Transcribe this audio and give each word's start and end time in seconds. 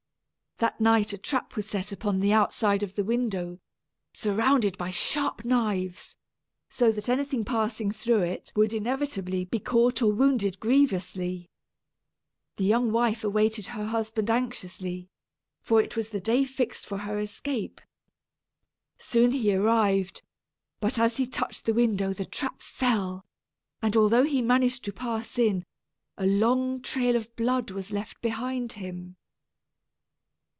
That 0.57 0.79
night 0.79 1.11
a 1.11 1.17
trap 1.17 1.55
was 1.55 1.67
set 1.67 1.91
upon 1.91 2.19
the 2.19 2.33
outside 2.33 2.83
of 2.83 2.95
the 2.95 3.03
window, 3.03 3.57
surrounded 4.13 4.77
by 4.77 4.91
sharp 4.91 5.43
knives, 5.43 6.15
so 6.69 6.91
that 6.91 7.09
anything 7.09 7.43
passing 7.43 7.91
through 7.91 8.21
it 8.21 8.53
would 8.55 8.71
inevitably 8.71 9.43
be 9.45 9.57
caught 9.57 10.03
or 10.03 10.11
wounded 10.11 10.59
grievously. 10.59 11.49
The 12.57 12.63
young 12.65 12.91
wife 12.91 13.23
awaited 13.23 13.67
her 13.67 13.85
husband 13.87 14.29
anxiously, 14.29 15.09
for 15.61 15.81
it 15.81 15.95
was 15.95 16.09
the 16.09 16.21
day 16.21 16.43
fixed 16.43 16.85
for 16.85 16.99
her 16.99 17.19
escape. 17.19 17.81
Soon 18.99 19.31
he 19.31 19.55
arrived; 19.55 20.21
but 20.79 20.99
as 20.99 21.17
he 21.17 21.25
touched 21.25 21.65
the 21.65 21.73
window 21.73 22.13
the 22.13 22.23
trap 22.23 22.61
fell, 22.61 23.25
and 23.81 23.97
although 23.97 24.25
he 24.25 24.43
managed 24.43 24.85
to 24.85 24.93
pass 24.93 25.39
in, 25.39 25.65
a 26.19 26.27
long 26.27 26.79
trail 26.83 27.15
of 27.15 27.35
blood 27.35 27.71
was 27.71 27.91
left 27.91 28.21
behind 28.21 28.73
him. 28.73 29.15